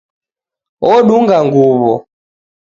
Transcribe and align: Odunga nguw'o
Odunga 0.91 1.37
nguw'o 1.45 1.95